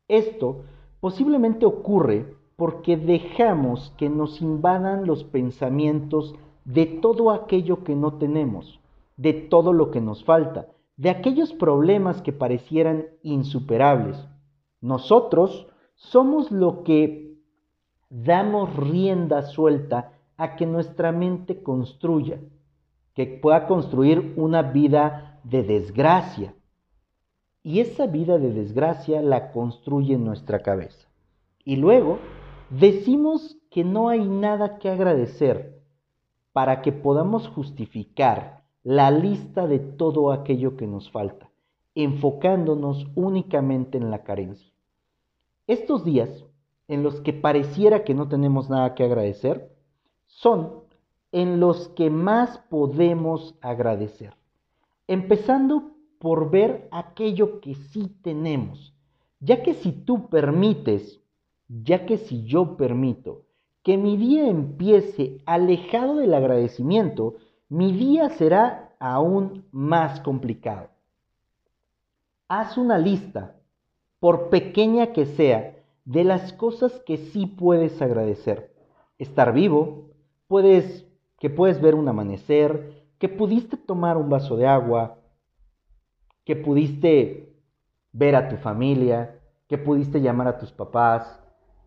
Esto 0.07 0.65
posiblemente 0.99 1.65
ocurre 1.65 2.35
porque 2.55 2.97
dejamos 2.97 3.93
que 3.97 4.09
nos 4.09 4.41
invadan 4.41 5.05
los 5.05 5.23
pensamientos 5.23 6.35
de 6.65 6.85
todo 6.85 7.31
aquello 7.31 7.83
que 7.83 7.95
no 7.95 8.13
tenemos, 8.13 8.79
de 9.17 9.33
todo 9.33 9.73
lo 9.73 9.91
que 9.91 10.01
nos 10.01 10.23
falta, 10.23 10.67
de 10.97 11.09
aquellos 11.09 11.53
problemas 11.53 12.21
que 12.21 12.31
parecieran 12.31 13.05
insuperables. 13.23 14.17
Nosotros 14.81 15.67
somos 15.95 16.51
lo 16.51 16.83
que 16.83 17.37
damos 18.09 18.75
rienda 18.75 19.41
suelta 19.41 20.13
a 20.37 20.55
que 20.55 20.65
nuestra 20.65 21.11
mente 21.11 21.63
construya, 21.63 22.39
que 23.15 23.25
pueda 23.25 23.67
construir 23.67 24.33
una 24.37 24.61
vida 24.61 25.39
de 25.43 25.63
desgracia. 25.63 26.53
Y 27.63 27.79
esa 27.79 28.07
vida 28.07 28.37
de 28.37 28.51
desgracia 28.51 29.21
la 29.21 29.51
construye 29.51 30.15
en 30.15 30.25
nuestra 30.25 30.59
cabeza. 30.59 31.07
Y 31.63 31.77
luego 31.77 32.19
decimos 32.79 33.57
que 33.69 33.83
no 33.83 34.09
hay 34.09 34.27
nada 34.27 34.77
que 34.77 34.89
agradecer 34.89 35.81
para 36.51 36.81
que 36.81 36.91
podamos 36.91 37.47
justificar 37.47 38.63
la 38.83 39.11
lista 39.11 39.67
de 39.67 39.79
todo 39.79 40.31
aquello 40.31 40.75
que 40.77 40.87
nos 40.87 41.09
falta, 41.09 41.49
enfocándonos 41.95 43.07
únicamente 43.15 43.97
en 43.97 44.11
la 44.11 44.23
carencia. 44.23 44.71
Estos 45.67 46.03
días, 46.03 46.45
en 46.87 47.03
los 47.03 47.21
que 47.21 47.33
pareciera 47.33 48.03
que 48.03 48.13
no 48.13 48.27
tenemos 48.27 48.69
nada 48.69 48.93
que 48.93 49.03
agradecer, 49.03 49.71
son 50.25 50.83
en 51.31 51.59
los 51.59 51.87
que 51.89 52.09
más 52.09 52.59
podemos 52.69 53.55
agradecer 53.61 54.35
empezando 55.07 55.91
por 56.19 56.49
ver 56.49 56.87
aquello 56.91 57.59
que 57.59 57.75
sí 57.75 58.15
tenemos, 58.21 58.93
ya 59.39 59.61
que 59.61 59.73
si 59.73 59.91
tú 59.91 60.29
permites, 60.29 61.21
ya 61.81 62.05
que 62.05 62.17
si 62.17 62.43
yo 62.45 62.77
permito 62.77 63.45
que 63.81 63.97
mi 63.97 64.15
día 64.17 64.47
empiece 64.47 65.41
alejado 65.45 66.17
del 66.17 66.33
agradecimiento, 66.33 67.35
mi 67.69 67.91
día 67.91 68.29
será 68.29 68.95
aún 68.99 69.65
más 69.71 70.21
complicado. 70.21 70.89
Haz 72.47 72.77
una 72.77 72.97
lista, 72.97 73.55
por 74.19 74.49
pequeña 74.49 75.11
que 75.11 75.25
sea, 75.25 75.75
de 76.05 76.23
las 76.23 76.53
cosas 76.53 77.01
que 77.05 77.17
sí 77.17 77.45
puedes 77.45 78.01
agradecer. 78.01 78.73
Estar 79.17 79.53
vivo, 79.53 80.09
puedes 80.47 81.05
que 81.39 81.49
puedes 81.49 81.81
ver 81.81 81.95
un 81.95 82.07
amanecer, 82.07 83.03
que 83.19 83.27
pudiste 83.27 83.75
tomar 83.75 84.15
un 84.15 84.29
vaso 84.29 84.55
de 84.55 84.65
agua, 84.65 85.17
que 86.45 86.55
pudiste 86.55 87.53
ver 88.13 88.37
a 88.37 88.47
tu 88.47 88.55
familia, 88.55 89.41
que 89.67 89.77
pudiste 89.77 90.21
llamar 90.21 90.47
a 90.47 90.57
tus 90.57 90.71
papás, 90.71 91.42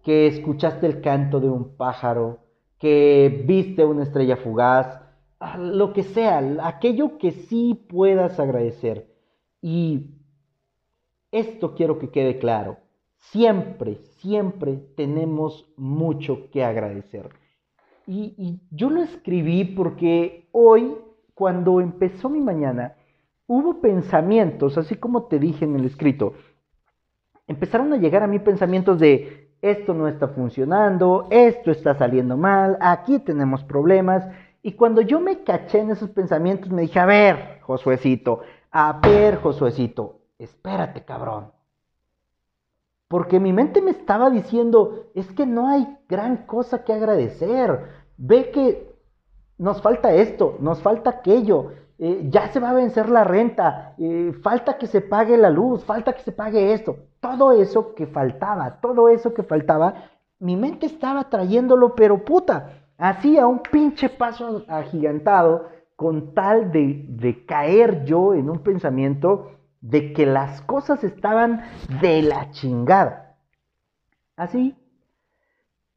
que 0.06 0.28
escuchaste 0.28 0.86
el 0.86 1.00
canto 1.00 1.40
de 1.40 1.50
un 1.50 1.76
pájaro, 1.76 2.38
que 2.78 3.42
viste 3.44 3.84
una 3.84 4.04
estrella 4.04 4.36
fugaz, 4.36 5.00
lo 5.58 5.92
que 5.92 6.04
sea, 6.04 6.38
aquello 6.62 7.18
que 7.18 7.32
sí 7.32 7.74
puedas 7.88 8.38
agradecer. 8.38 9.12
Y 9.60 10.12
esto 11.32 11.74
quiero 11.74 11.98
que 11.98 12.10
quede 12.10 12.38
claro. 12.38 12.76
Siempre, 13.18 13.96
siempre 14.20 14.76
tenemos 14.96 15.68
mucho 15.76 16.52
que 16.52 16.62
agradecer. 16.62 17.30
Y 18.06 18.60
yo 18.70 18.90
lo 18.90 19.02
escribí 19.02 19.64
porque 19.64 20.48
hoy 20.52 20.94
cuando 21.34 21.80
empezó 21.80 22.28
mi 22.28 22.40
mañana, 22.40 22.94
hubo 23.48 23.80
pensamientos, 23.80 24.78
así 24.78 24.94
como 24.94 25.24
te 25.24 25.40
dije 25.40 25.64
en 25.64 25.74
el 25.74 25.84
escrito, 25.84 26.34
empezaron 27.48 27.92
a 27.92 27.96
llegar 27.96 28.22
a 28.22 28.28
mí 28.28 28.38
pensamientos 28.38 29.00
de 29.00 29.45
esto 29.70 29.94
no 29.94 30.08
está 30.08 30.28
funcionando, 30.28 31.26
esto 31.30 31.70
está 31.70 31.94
saliendo 31.94 32.36
mal, 32.36 32.78
aquí 32.80 33.18
tenemos 33.18 33.64
problemas. 33.64 34.26
Y 34.62 34.72
cuando 34.72 35.00
yo 35.00 35.20
me 35.20 35.42
caché 35.42 35.80
en 35.80 35.90
esos 35.90 36.10
pensamientos, 36.10 36.70
me 36.70 36.82
dije, 36.82 36.98
a 36.98 37.06
ver, 37.06 37.60
Josuecito, 37.62 38.40
a 38.70 39.00
ver, 39.02 39.36
Josuecito, 39.36 40.20
espérate, 40.38 41.04
cabrón. 41.04 41.52
Porque 43.08 43.38
mi 43.38 43.52
mente 43.52 43.80
me 43.80 43.92
estaba 43.92 44.30
diciendo, 44.30 45.06
es 45.14 45.30
que 45.32 45.46
no 45.46 45.68
hay 45.68 45.96
gran 46.08 46.38
cosa 46.46 46.82
que 46.82 46.92
agradecer. 46.92 47.84
Ve 48.16 48.50
que 48.50 48.92
nos 49.58 49.80
falta 49.80 50.12
esto, 50.14 50.56
nos 50.60 50.82
falta 50.82 51.10
aquello, 51.10 51.72
eh, 51.98 52.26
ya 52.28 52.48
se 52.48 52.60
va 52.60 52.70
a 52.70 52.74
vencer 52.74 53.08
la 53.08 53.24
renta, 53.24 53.94
eh, 53.98 54.32
falta 54.42 54.76
que 54.76 54.86
se 54.86 55.00
pague 55.00 55.36
la 55.36 55.50
luz, 55.50 55.84
falta 55.84 56.12
que 56.12 56.22
se 56.22 56.32
pague 56.32 56.72
esto. 56.72 56.96
Todo 57.20 57.52
eso 57.52 57.94
que 57.94 58.06
faltaba, 58.06 58.80
todo 58.80 59.08
eso 59.08 59.32
que 59.32 59.42
faltaba, 59.42 60.10
mi 60.38 60.56
mente 60.56 60.86
estaba 60.86 61.30
trayéndolo, 61.30 61.94
pero 61.94 62.24
puta, 62.24 62.82
así 62.98 63.38
a 63.38 63.46
un 63.46 63.60
pinche 63.60 64.08
paso 64.08 64.64
agigantado, 64.68 65.68
con 65.96 66.34
tal 66.34 66.70
de, 66.72 67.06
de 67.08 67.46
caer 67.46 68.04
yo 68.04 68.34
en 68.34 68.50
un 68.50 68.58
pensamiento 68.58 69.52
de 69.80 70.12
que 70.12 70.26
las 70.26 70.60
cosas 70.60 71.02
estaban 71.02 71.62
de 72.02 72.20
la 72.20 72.50
chingada. 72.50 73.38
Así 74.36 74.76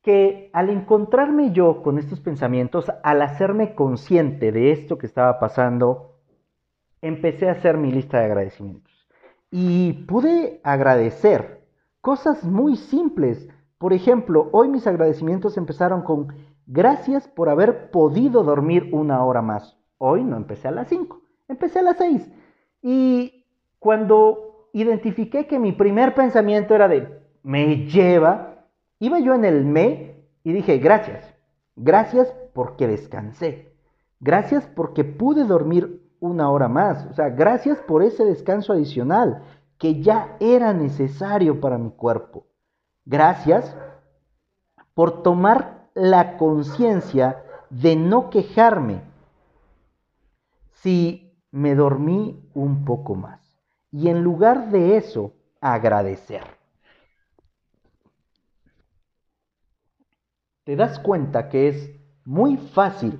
que 0.09 0.49
al 0.53 0.71
encontrarme 0.71 1.51
yo 1.51 1.83
con 1.83 1.99
estos 1.99 2.19
pensamientos, 2.19 2.91
al 3.03 3.21
hacerme 3.21 3.75
consciente 3.75 4.51
de 4.51 4.71
esto 4.71 4.97
que 4.97 5.05
estaba 5.05 5.37
pasando, 5.37 6.15
empecé 6.99 7.47
a 7.47 7.51
hacer 7.51 7.77
mi 7.77 7.91
lista 7.91 8.17
de 8.17 8.25
agradecimientos. 8.25 8.91
Y 9.51 10.07
pude 10.07 10.61
agradecer 10.63 11.63
cosas 12.01 12.43
muy 12.43 12.75
simples. 12.75 13.49
Por 13.77 13.93
ejemplo, 13.93 14.49
hoy 14.51 14.69
mis 14.69 14.87
agradecimientos 14.87 15.57
empezaron 15.57 16.01
con 16.01 16.33
gracias 16.65 17.27
por 17.27 17.47
haber 17.47 17.91
podido 17.91 18.41
dormir 18.41 18.89
una 18.91 19.23
hora 19.23 19.43
más. 19.43 19.77
Hoy 19.99 20.23
no 20.23 20.37
empecé 20.37 20.69
a 20.69 20.71
las 20.71 20.87
5, 20.87 21.21
empecé 21.49 21.77
a 21.77 21.83
las 21.83 21.97
6. 21.97 22.31
Y 22.81 23.45
cuando 23.77 24.69
identifiqué 24.73 25.45
que 25.45 25.59
mi 25.59 25.71
primer 25.71 26.15
pensamiento 26.15 26.73
era 26.73 26.87
de 26.87 27.07
me 27.43 27.85
lleva 27.85 28.58
Iba 28.99 29.19
yo 29.19 29.33
en 29.33 29.45
el 29.45 29.65
me 29.65 30.25
y 30.43 30.53
dije, 30.53 30.77
gracias, 30.77 31.33
gracias 31.75 32.33
porque 32.53 32.87
descansé, 32.87 33.73
gracias 34.19 34.65
porque 34.67 35.03
pude 35.03 35.45
dormir 35.45 36.05
una 36.19 36.49
hora 36.51 36.67
más, 36.67 37.05
o 37.05 37.13
sea, 37.13 37.29
gracias 37.29 37.79
por 37.79 38.03
ese 38.03 38.25
descanso 38.25 38.73
adicional 38.73 39.43
que 39.77 40.01
ya 40.01 40.35
era 40.41 40.73
necesario 40.73 41.61
para 41.61 41.77
mi 41.77 41.91
cuerpo. 41.91 42.45
Gracias 43.05 43.75
por 44.93 45.23
tomar 45.23 45.89
la 45.93 46.37
conciencia 46.37 47.41
de 47.69 47.95
no 47.95 48.29
quejarme 48.29 49.01
si 50.73 51.41
me 51.51 51.75
dormí 51.75 52.49
un 52.53 52.83
poco 52.83 53.15
más. 53.15 53.39
Y 53.91 54.09
en 54.09 54.21
lugar 54.21 54.69
de 54.69 54.97
eso, 54.97 55.33
agradecer. 55.61 56.58
Te 60.69 60.75
das 60.75 60.99
cuenta 60.99 61.49
que 61.49 61.67
es 61.67 61.99
muy 62.25 62.57
fácil, 62.57 63.19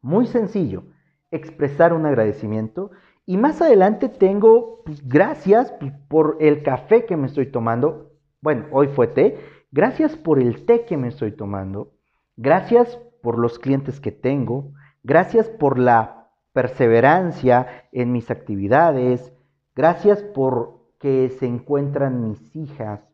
muy 0.00 0.26
sencillo 0.26 0.82
expresar 1.30 1.92
un 1.92 2.06
agradecimiento. 2.06 2.90
Y 3.24 3.36
más 3.36 3.62
adelante 3.62 4.08
tengo 4.08 4.82
pues, 4.84 5.06
gracias 5.06 5.72
por 6.08 6.38
el 6.40 6.64
café 6.64 7.06
que 7.06 7.16
me 7.16 7.28
estoy 7.28 7.52
tomando. 7.52 8.10
Bueno, 8.40 8.66
hoy 8.72 8.88
fue 8.88 9.06
té. 9.06 9.38
Gracias 9.70 10.16
por 10.16 10.40
el 10.40 10.66
té 10.66 10.86
que 10.86 10.96
me 10.96 11.06
estoy 11.06 11.30
tomando. 11.30 11.92
Gracias 12.36 12.98
por 13.22 13.38
los 13.38 13.60
clientes 13.60 14.00
que 14.00 14.10
tengo. 14.10 14.72
Gracias 15.04 15.48
por 15.48 15.78
la 15.78 16.30
perseverancia 16.52 17.86
en 17.92 18.10
mis 18.10 18.28
actividades. 18.28 19.32
Gracias 19.76 20.20
por 20.20 20.80
que 20.98 21.28
se 21.38 21.46
encuentran 21.46 22.28
mis 22.28 22.56
hijas. 22.56 23.08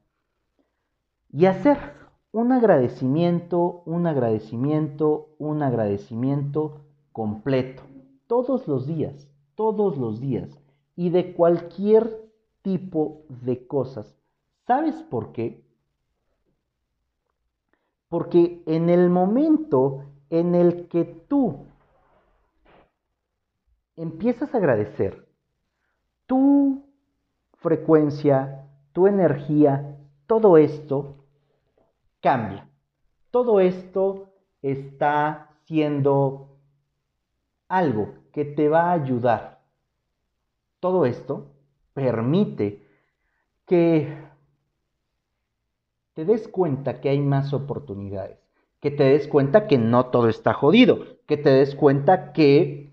Y 1.30 1.44
hacer 1.44 1.97
un 2.32 2.52
agradecimiento, 2.52 3.82
un 3.86 4.06
agradecimiento, 4.06 5.30
un 5.38 5.62
agradecimiento 5.62 6.82
completo. 7.12 7.82
Todos 8.26 8.68
los 8.68 8.86
días, 8.86 9.28
todos 9.54 9.96
los 9.96 10.20
días. 10.20 10.50
Y 10.94 11.10
de 11.10 11.32
cualquier 11.32 12.30
tipo 12.62 13.22
de 13.28 13.66
cosas. 13.66 14.14
¿Sabes 14.66 15.02
por 15.02 15.32
qué? 15.32 15.64
Porque 18.08 18.62
en 18.66 18.88
el 18.88 19.08
momento 19.08 20.04
en 20.30 20.54
el 20.54 20.88
que 20.88 21.04
tú 21.04 21.66
empiezas 23.96 24.54
a 24.54 24.58
agradecer, 24.58 25.26
tu 26.26 26.84
frecuencia, 27.54 28.68
tu 28.92 29.06
energía, 29.06 29.96
todo 30.26 30.58
esto 30.58 31.16
cambia. 32.20 32.68
Todo 33.30 33.60
esto 33.60 34.32
está 34.62 35.50
siendo 35.66 36.58
algo 37.68 38.14
que 38.32 38.44
te 38.44 38.68
va 38.68 38.90
a 38.90 38.92
ayudar. 38.92 39.62
Todo 40.80 41.06
esto 41.06 41.52
permite 41.92 42.86
que 43.66 44.16
te 46.14 46.24
des 46.24 46.48
cuenta 46.48 47.00
que 47.00 47.10
hay 47.10 47.20
más 47.20 47.52
oportunidades, 47.52 48.38
que 48.80 48.90
te 48.90 49.04
des 49.04 49.28
cuenta 49.28 49.66
que 49.66 49.78
no 49.78 50.06
todo 50.06 50.28
está 50.28 50.54
jodido, 50.54 51.04
que 51.26 51.36
te 51.36 51.50
des 51.50 51.74
cuenta 51.74 52.32
que 52.32 52.92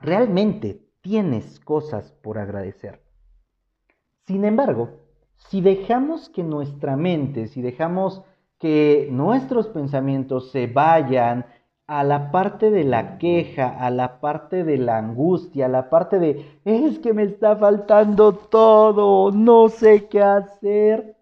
realmente 0.00 0.82
tienes 1.00 1.60
cosas 1.60 2.12
por 2.12 2.38
agradecer. 2.38 3.02
Sin 4.26 4.44
embargo, 4.44 5.07
si 5.38 5.60
dejamos 5.60 6.28
que 6.28 6.42
nuestra 6.42 6.96
mente, 6.96 7.48
si 7.48 7.62
dejamos 7.62 8.22
que 8.58 9.08
nuestros 9.10 9.68
pensamientos 9.68 10.50
se 10.50 10.66
vayan 10.66 11.46
a 11.86 12.04
la 12.04 12.30
parte 12.30 12.70
de 12.70 12.84
la 12.84 13.16
queja, 13.16 13.68
a 13.68 13.90
la 13.90 14.20
parte 14.20 14.62
de 14.62 14.76
la 14.76 14.98
angustia, 14.98 15.66
a 15.66 15.68
la 15.70 15.88
parte 15.88 16.18
de 16.18 16.60
es 16.64 16.98
que 16.98 17.14
me 17.14 17.22
está 17.22 17.56
faltando 17.56 18.34
todo, 18.34 19.32
no 19.32 19.70
sé 19.70 20.06
qué 20.08 20.20
hacer, 20.20 21.16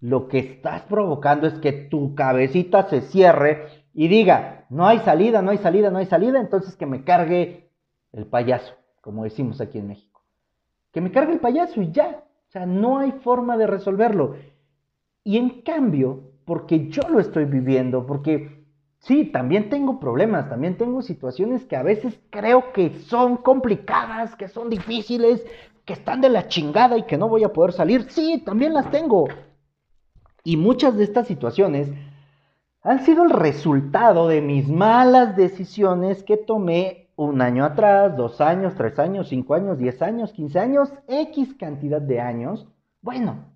lo 0.00 0.28
que 0.28 0.38
estás 0.38 0.82
provocando 0.82 1.46
es 1.46 1.54
que 1.54 1.72
tu 1.72 2.14
cabecita 2.14 2.88
se 2.88 3.00
cierre 3.00 3.66
y 3.94 4.06
diga, 4.08 4.66
no 4.70 4.86
hay 4.86 5.00
salida, 5.00 5.42
no 5.42 5.50
hay 5.50 5.58
salida, 5.58 5.90
no 5.90 5.98
hay 5.98 6.06
salida, 6.06 6.40
entonces 6.40 6.76
que 6.76 6.86
me 6.86 7.04
cargue 7.04 7.70
el 8.12 8.26
payaso, 8.26 8.74
como 9.00 9.24
decimos 9.24 9.60
aquí 9.60 9.78
en 9.78 9.88
México. 9.88 10.22
Que 10.92 11.00
me 11.00 11.10
cargue 11.10 11.32
el 11.32 11.40
payaso 11.40 11.80
y 11.82 11.90
ya, 11.90 12.22
o 12.52 12.58
sea, 12.58 12.66
no 12.66 12.98
hay 12.98 13.12
forma 13.12 13.56
de 13.56 13.66
resolverlo. 13.66 14.36
Y 15.24 15.38
en 15.38 15.62
cambio, 15.62 16.34
porque 16.44 16.90
yo 16.90 17.00
lo 17.08 17.18
estoy 17.18 17.46
viviendo, 17.46 18.04
porque 18.06 18.66
sí, 18.98 19.24
también 19.24 19.70
tengo 19.70 19.98
problemas, 19.98 20.50
también 20.50 20.76
tengo 20.76 21.00
situaciones 21.00 21.64
que 21.64 21.76
a 21.76 21.82
veces 21.82 22.20
creo 22.28 22.74
que 22.74 22.98
son 22.98 23.38
complicadas, 23.38 24.36
que 24.36 24.48
son 24.48 24.68
difíciles, 24.68 25.42
que 25.86 25.94
están 25.94 26.20
de 26.20 26.28
la 26.28 26.46
chingada 26.48 26.98
y 26.98 27.04
que 27.04 27.16
no 27.16 27.26
voy 27.26 27.42
a 27.42 27.54
poder 27.54 27.72
salir. 27.72 28.10
Sí, 28.10 28.42
también 28.44 28.74
las 28.74 28.90
tengo. 28.90 29.28
Y 30.44 30.58
muchas 30.58 30.94
de 30.98 31.04
estas 31.04 31.26
situaciones 31.26 31.88
han 32.82 33.02
sido 33.02 33.24
el 33.24 33.30
resultado 33.30 34.28
de 34.28 34.42
mis 34.42 34.68
malas 34.68 35.36
decisiones 35.38 36.22
que 36.22 36.36
tomé 36.36 37.01
un 37.16 37.40
año 37.40 37.64
atrás, 37.64 38.16
dos 38.16 38.40
años, 38.40 38.74
tres 38.74 38.98
años, 38.98 39.28
cinco 39.28 39.54
años, 39.54 39.78
diez 39.78 40.00
años, 40.02 40.32
quince 40.32 40.58
años, 40.58 40.92
X 41.06 41.54
cantidad 41.54 42.00
de 42.00 42.20
años, 42.20 42.66
bueno, 43.00 43.52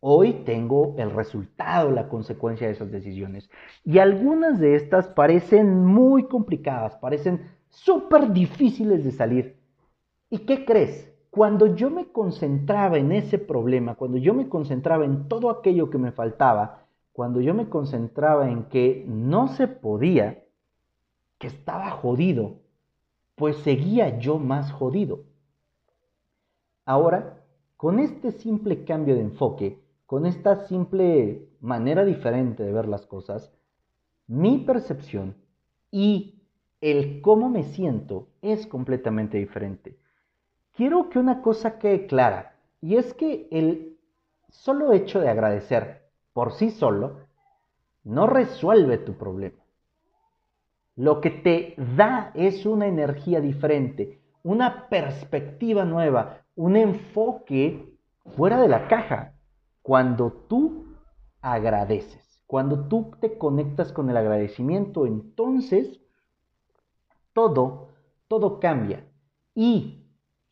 hoy 0.00 0.42
tengo 0.44 0.94
el 0.98 1.10
resultado, 1.10 1.90
la 1.90 2.08
consecuencia 2.08 2.66
de 2.66 2.74
esas 2.74 2.90
decisiones. 2.90 3.48
Y 3.84 3.98
algunas 3.98 4.58
de 4.58 4.74
estas 4.74 5.08
parecen 5.08 5.84
muy 5.84 6.24
complicadas, 6.24 6.96
parecen 6.96 7.48
súper 7.68 8.32
difíciles 8.32 9.04
de 9.04 9.12
salir. 9.12 9.56
¿Y 10.30 10.40
qué 10.40 10.64
crees? 10.64 11.12
Cuando 11.30 11.74
yo 11.74 11.90
me 11.90 12.06
concentraba 12.06 12.98
en 12.98 13.12
ese 13.12 13.38
problema, 13.38 13.94
cuando 13.94 14.18
yo 14.18 14.34
me 14.34 14.48
concentraba 14.48 15.04
en 15.04 15.28
todo 15.28 15.50
aquello 15.50 15.90
que 15.90 15.98
me 15.98 16.12
faltaba, 16.12 16.86
cuando 17.12 17.40
yo 17.40 17.54
me 17.54 17.68
concentraba 17.68 18.50
en 18.50 18.64
que 18.64 19.04
no 19.06 19.48
se 19.48 19.68
podía, 19.68 20.44
que 21.38 21.46
estaba 21.46 21.90
jodido, 21.90 22.65
pues 23.36 23.58
seguía 23.58 24.18
yo 24.18 24.38
más 24.38 24.72
jodido. 24.72 25.20
Ahora, 26.84 27.44
con 27.76 28.00
este 28.00 28.32
simple 28.32 28.84
cambio 28.84 29.14
de 29.14 29.20
enfoque, 29.20 29.78
con 30.06 30.26
esta 30.26 30.66
simple 30.66 31.48
manera 31.60 32.04
diferente 32.04 32.62
de 32.62 32.72
ver 32.72 32.88
las 32.88 33.06
cosas, 33.06 33.52
mi 34.26 34.58
percepción 34.58 35.36
y 35.90 36.42
el 36.80 37.20
cómo 37.20 37.48
me 37.48 37.64
siento 37.64 38.28
es 38.42 38.66
completamente 38.66 39.38
diferente. 39.38 39.98
Quiero 40.74 41.10
que 41.10 41.18
una 41.18 41.42
cosa 41.42 41.78
quede 41.78 42.06
clara, 42.06 42.56
y 42.80 42.96
es 42.96 43.14
que 43.14 43.48
el 43.50 43.98
solo 44.48 44.92
hecho 44.92 45.20
de 45.20 45.28
agradecer 45.28 46.02
por 46.32 46.52
sí 46.52 46.70
solo 46.70 47.18
no 48.04 48.26
resuelve 48.26 48.98
tu 48.98 49.14
problema. 49.14 49.65
Lo 50.96 51.20
que 51.20 51.30
te 51.30 51.74
da 51.76 52.32
es 52.34 52.64
una 52.64 52.86
energía 52.86 53.42
diferente, 53.42 54.22
una 54.42 54.88
perspectiva 54.88 55.84
nueva, 55.84 56.38
un 56.54 56.74
enfoque 56.74 57.98
fuera 58.34 58.60
de 58.60 58.68
la 58.68 58.88
caja. 58.88 59.34
Cuando 59.82 60.32
tú 60.48 60.86
agradeces, 61.42 62.42
cuando 62.46 62.88
tú 62.88 63.12
te 63.20 63.36
conectas 63.36 63.92
con 63.92 64.08
el 64.08 64.16
agradecimiento, 64.16 65.06
entonces 65.06 66.00
todo, 67.34 67.88
todo 68.26 68.58
cambia. 68.58 69.04
Y 69.54 70.02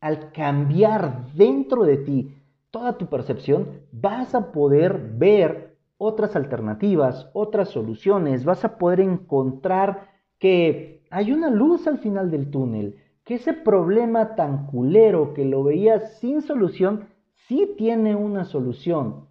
al 0.01 0.31
cambiar 0.33 1.33
dentro 1.33 1.85
de 1.85 1.97
ti 1.97 2.37
toda 2.71 2.99
tu 2.99 3.07
percepción, 3.07 3.81
vas 3.93 4.35
a 4.35 4.53
poder 4.53 5.13
ver 5.15 5.79
otras 5.97 6.37
alternativas, 6.37 7.31
otras 7.33 7.71
soluciones, 7.71 8.45
vas 8.45 8.65
a 8.65 8.77
poder 8.77 9.01
encontrar 9.01 10.14
que 10.45 11.03
hay 11.09 11.33
una 11.33 11.49
luz 11.49 11.87
al 11.87 11.97
final 12.01 12.31
del 12.31 12.51
túnel, 12.51 13.01
que 13.25 13.37
ese 13.37 13.55
problema 13.55 14.37
tan 14.37 14.67
culero 14.67 15.33
que 15.33 15.47
lo 15.47 15.65
veías 15.65 16.19
sin 16.19 16.43
solución, 16.43 17.09
sí 17.49 17.73
tiene 17.79 18.15
una 18.15 18.45
solución, 18.45 19.27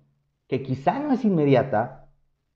que 0.48 0.64
quizá 0.64 0.98
no 0.98 1.12
es 1.12 1.24
inmediata, 1.24 2.10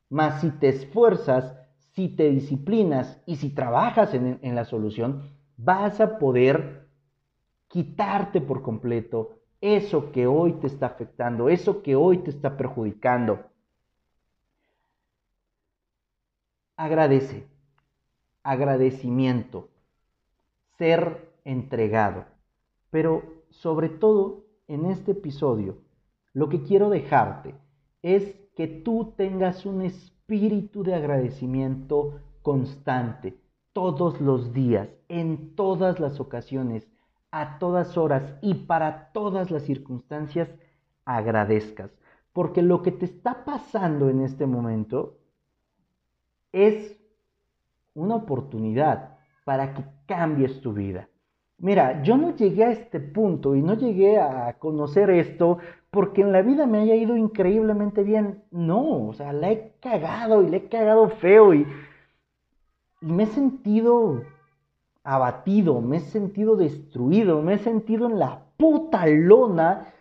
mas 0.09 0.41
si 0.41 0.49
te 0.49 0.69
esfuerzas, 0.69 1.55
si 1.93 2.09
te 2.09 2.31
disciplinas 2.31 3.21
y 3.27 3.35
si 3.35 3.51
trabajas 3.51 4.15
en, 4.15 4.39
en 4.41 4.55
la 4.55 4.65
solución, 4.65 5.29
vas 5.55 6.01
a 6.01 6.17
poder 6.17 6.89
quitarte 7.67 8.41
por 8.41 8.63
completo 8.63 9.37
eso 9.61 10.11
que 10.11 10.25
hoy 10.25 10.53
te 10.53 10.65
está 10.65 10.87
afectando, 10.87 11.47
eso 11.47 11.83
que 11.83 11.95
hoy 11.95 12.23
te 12.23 12.31
está 12.31 12.57
perjudicando. 12.57 13.37
Agradece 16.75 17.56
agradecimiento, 18.47 19.67
ser 20.77 21.33
entregado. 21.43 22.23
Pero 22.89 23.43
sobre 23.49 23.89
todo 23.89 24.45
en 24.69 24.85
este 24.85 25.11
episodio, 25.11 25.79
lo 26.31 26.47
que 26.47 26.63
quiero 26.63 26.89
dejarte 26.89 27.55
es 28.01 28.35
que 28.55 28.67
tú 28.67 29.13
tengas 29.17 29.65
un 29.65 29.81
espíritu 29.81 30.83
de 30.83 30.95
agradecimiento 30.95 32.21
constante, 32.41 33.37
todos 33.73 34.21
los 34.21 34.53
días, 34.53 34.87
en 35.09 35.53
todas 35.55 35.99
las 35.99 36.21
ocasiones, 36.21 36.87
a 37.31 37.59
todas 37.59 37.97
horas 37.97 38.33
y 38.41 38.53
para 38.53 39.11
todas 39.11 39.51
las 39.51 39.63
circunstancias, 39.63 40.49
agradezcas. 41.03 41.91
Porque 42.31 42.61
lo 42.61 42.81
que 42.81 42.93
te 42.93 43.03
está 43.03 43.43
pasando 43.43 44.09
en 44.09 44.21
este 44.21 44.45
momento 44.45 45.17
es 46.53 46.96
una 47.97 48.15
oportunidad 48.15 49.17
para 49.43 49.73
que 49.73 49.83
cambies 50.05 50.61
tu 50.61 50.73
vida. 50.73 51.09
Mira, 51.59 52.03
yo 52.03 52.17
no 52.17 52.35
llegué 52.35 52.65
a 52.65 52.71
este 52.71 52.99
punto 52.99 53.55
y 53.55 53.61
no 53.63 53.73
llegué 53.73 54.19
a 54.19 54.53
conocer 54.59 55.09
esto 55.09 55.57
porque 55.89 56.21
en 56.21 56.31
la 56.31 56.43
vida 56.43 56.67
me 56.67 56.79
haya 56.79 56.95
ido 56.95 57.17
increíblemente 57.17 58.03
bien. 58.03 58.43
No, 58.51 59.07
o 59.07 59.13
sea, 59.13 59.33
la 59.33 59.51
he 59.51 59.73
cagado 59.81 60.43
y 60.43 60.49
le 60.49 60.57
he 60.57 60.69
cagado 60.69 61.09
feo 61.09 61.53
y, 61.55 61.65
me 63.01 63.23
he 63.23 63.27
sentido 63.27 64.21
abatido, 65.03 65.81
me 65.81 65.97
he 65.97 65.99
sentido 66.01 66.55
destruido, 66.55 67.41
me 67.41 67.53
he 67.53 67.59
sentido 67.59 68.07
en 68.07 68.19
la 68.19 68.43
puta 68.57 69.07
lona 69.07 69.93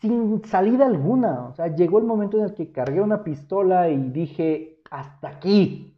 sin 0.00 0.44
salida 0.44 0.86
alguna. 0.86 1.46
O 1.46 1.54
sea, 1.54 1.74
llegó 1.74 1.98
el 1.98 2.04
momento 2.04 2.38
en 2.38 2.44
el 2.44 2.54
que 2.54 2.70
cargué 2.70 3.00
una 3.00 3.24
pistola 3.24 3.88
y 3.88 4.10
dije, 4.10 4.80
hasta 4.90 5.28
aquí, 5.28 5.95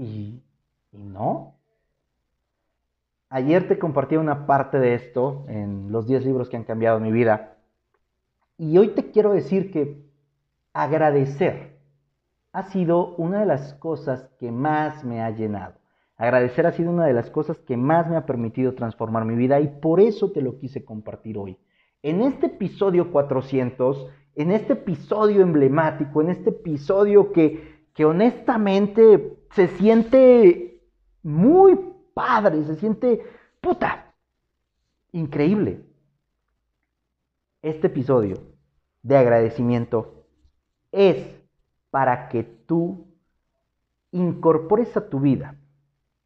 y, 0.00 0.42
no. 0.92 1.56
Ayer 3.28 3.68
te 3.68 3.78
compartí 3.78 4.16
una 4.16 4.46
parte 4.46 4.78
de 4.78 4.94
esto 4.94 5.44
en 5.48 5.92
los 5.92 6.06
10 6.06 6.24
libros 6.24 6.48
que 6.48 6.56
han 6.56 6.64
cambiado 6.64 6.98
mi 6.98 7.12
vida. 7.12 7.58
Y 8.56 8.76
hoy 8.78 8.88
te 8.88 9.10
quiero 9.10 9.32
decir 9.32 9.70
que 9.70 10.02
agradecer 10.72 11.78
ha 12.52 12.64
sido 12.70 13.14
una 13.16 13.40
de 13.40 13.46
las 13.46 13.74
cosas 13.74 14.28
que 14.38 14.50
más 14.50 15.04
me 15.04 15.20
ha 15.20 15.30
llenado. 15.30 15.74
Agradecer 16.16 16.66
ha 16.66 16.72
sido 16.72 16.90
una 16.90 17.06
de 17.06 17.12
las 17.12 17.30
cosas 17.30 17.58
que 17.60 17.76
más 17.76 18.08
me 18.08 18.16
ha 18.16 18.26
permitido 18.26 18.74
transformar 18.74 19.24
mi 19.24 19.36
vida 19.36 19.60
y 19.60 19.68
por 19.68 20.00
eso 20.00 20.32
te 20.32 20.42
lo 20.42 20.58
quise 20.58 20.84
compartir 20.84 21.38
hoy. 21.38 21.58
En 22.02 22.22
este 22.22 22.46
episodio 22.46 23.12
400, 23.12 24.08
en 24.34 24.50
este 24.50 24.72
episodio 24.72 25.42
emblemático, 25.42 26.20
en 26.20 26.30
este 26.30 26.50
episodio 26.50 27.32
que, 27.32 27.79
que 28.00 28.06
honestamente 28.06 29.36
se 29.50 29.68
siente 29.76 30.80
muy 31.22 31.78
padre, 32.14 32.64
se 32.64 32.76
siente 32.76 33.22
puta, 33.60 34.14
increíble. 35.12 35.84
Este 37.60 37.88
episodio 37.88 38.38
de 39.02 39.18
agradecimiento 39.18 40.24
es 40.90 41.42
para 41.90 42.30
que 42.30 42.42
tú 42.42 43.06
incorpores 44.12 44.96
a 44.96 45.10
tu 45.10 45.20
vida 45.20 45.56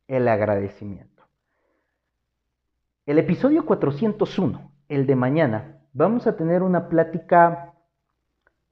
el 0.06 0.28
agradecimiento. 0.28 1.24
El 3.04 3.18
episodio 3.18 3.66
401, 3.66 4.70
el 4.88 5.08
de 5.08 5.16
mañana, 5.16 5.80
vamos 5.92 6.28
a 6.28 6.36
tener 6.36 6.62
una 6.62 6.88
plática 6.88 7.74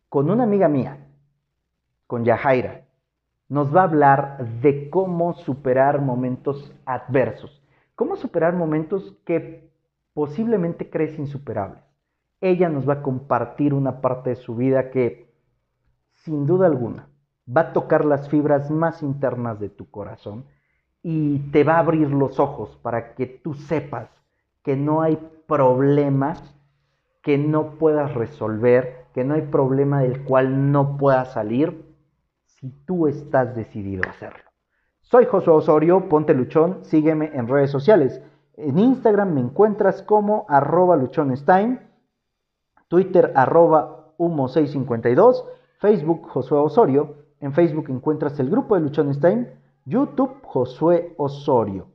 con 0.09 0.31
una 0.31 0.45
amiga 0.45 0.69
mía, 0.69 1.05
con 2.07 2.25
Yahaira. 2.25 2.82
Nos 3.53 3.77
va 3.77 3.83
a 3.83 3.85
hablar 3.85 4.47
de 4.63 4.89
cómo 4.89 5.35
superar 5.35 6.01
momentos 6.01 6.73
adversos, 6.87 7.63
cómo 7.95 8.17
superar 8.17 8.55
momentos 8.55 9.15
que 9.27 9.71
posiblemente 10.15 10.89
crees 10.89 11.19
insuperables. 11.19 11.83
Ella 12.41 12.71
nos 12.71 12.89
va 12.89 12.95
a 12.95 13.03
compartir 13.03 13.75
una 13.75 14.01
parte 14.01 14.31
de 14.31 14.37
su 14.37 14.57
vida 14.57 14.91
que 14.91 15.31
sin 16.15 16.47
duda 16.47 16.65
alguna, 16.65 17.11
va 17.47 17.61
a 17.61 17.73
tocar 17.75 18.07
las 18.07 18.31
fibras 18.31 18.71
más 18.71 19.03
internas 19.03 19.61
de 19.61 19.69
tu 19.69 19.91
corazón 19.91 20.47
y 21.03 21.51
te 21.51 21.63
va 21.63 21.75
a 21.75 21.81
abrir 21.81 22.09
los 22.09 22.41
ojos 22.41 22.79
para 22.81 23.15
que 23.15 23.27
tú 23.27 23.53
sepas 23.53 24.09
que 24.63 24.77
no 24.79 25.03
hay 25.03 25.19
problema 25.47 26.37
que 27.21 27.37
no 27.37 27.73
puedas 27.73 28.15
resolver, 28.15 29.09
que 29.13 29.25
no 29.25 29.35
hay 29.35 29.43
problema 29.43 30.01
del 30.01 30.25
cual 30.25 30.73
no 30.73 30.97
puedas 30.97 31.35
salir 31.35 31.92
si 32.63 32.71
tú 32.87 33.07
estás 33.07 33.55
decidido 33.55 34.05
a 34.07 34.11
hacerlo. 34.11 34.45
Soy 35.03 35.27
Josué 35.27 35.53
Osorio, 35.53 36.09
ponte 36.09 36.33
luchón, 36.33 36.79
sígueme 36.85 37.33
en 37.35 37.47
redes 37.47 37.71
sociales. 37.71 38.23
En 38.57 38.79
Instagram 38.79 39.35
me 39.35 39.41
encuentras 39.41 40.03
como 40.03 40.47
arroba 40.49 40.97
luchonestein, 40.97 41.81
Twitter 42.89 43.33
arroba 43.35 44.15
humo652 44.17 45.45
Facebook 45.83 46.29
Josué 46.29 46.59
Osorio. 46.59 47.17
En 47.41 47.53
Facebook 47.53 47.87
encuentras 47.91 48.39
el 48.39 48.49
grupo 48.49 48.77
de 48.77 48.83
Luchonstein. 48.83 49.49
YouTube 49.85 50.41
Josué 50.45 51.13
Osorio. 51.17 51.89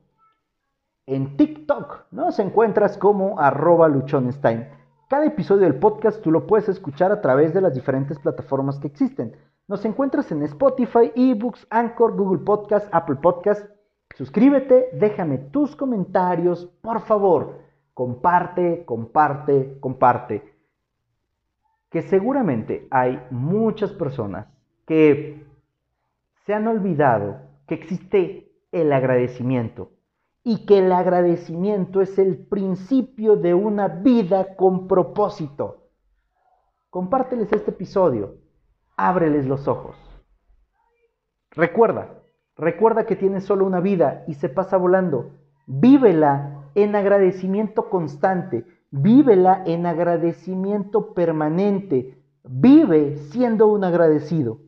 En 1.06 1.38
TikTok 1.38 2.08
nos 2.12 2.38
encuentras 2.40 2.98
como 2.98 3.40
arroba 3.40 3.88
luchonstein. 3.88 4.68
Cada 5.10 5.26
episodio 5.26 5.62
del 5.62 5.80
podcast 5.80 6.22
tú 6.22 6.32
lo 6.32 6.46
puedes 6.46 6.68
escuchar 6.68 7.14
a 7.14 7.22
través 7.22 7.54
de 7.54 7.62
las 7.62 7.74
diferentes 7.74 8.20
plataformas 8.20 8.78
que 8.78 8.88
existen. 8.88 9.38
Nos 9.68 9.84
encuentras 9.84 10.32
en 10.32 10.44
Spotify, 10.44 11.12
eBooks, 11.14 11.68
Anchor, 11.70 12.16
Google 12.16 12.40
Podcast, 12.46 12.88
Apple 12.94 13.18
Podcast. 13.18 13.70
Suscríbete, 14.16 14.92
déjame 14.94 15.38
tus 15.38 15.76
comentarios, 15.76 16.68
por 16.82 17.02
favor. 17.02 17.60
Comparte, 17.94 18.86
comparte, 18.86 19.78
comparte 19.82 20.56
que 21.90 22.02
seguramente 22.02 22.88
hay 22.92 23.22
muchas 23.30 23.92
personas 23.92 24.48
que 24.86 25.46
se 26.46 26.54
han 26.54 26.68
olvidado 26.68 27.42
que 27.68 27.76
existe 27.76 28.50
el 28.72 28.94
agradecimiento 28.94 29.92
y 30.46 30.66
que 30.66 30.80
el 30.80 30.94
agradecimiento 30.94 32.00
es 32.02 32.18
el 32.20 32.38
principio 32.38 33.36
de 33.36 33.54
una 33.54 33.90
vida 33.90 34.56
con 34.56 34.88
propósito. 34.88 35.90
Compárteles 36.90 37.52
este 37.52 37.72
episodio, 37.72 38.47
ábreles 38.98 39.46
los 39.46 39.68
ojos. 39.68 39.96
Recuerda, 41.52 42.24
recuerda 42.58 43.06
que 43.06 43.16
tienes 43.16 43.46
solo 43.46 43.66
una 43.66 43.80
vida 43.80 44.26
y 44.28 44.34
se 44.34 44.50
pasa 44.50 44.78
volando. 44.78 45.32
Vívela 45.66 46.70
en 46.76 46.96
agradecimiento 46.96 47.90
constante 47.90 48.66
Vívela 48.92 49.64
en 49.66 49.86
agradecimiento 49.86 51.14
permanente. 51.14 52.24
Vive 52.44 53.18
siendo 53.18 53.68
un 53.68 53.84
agradecido. 53.84 54.60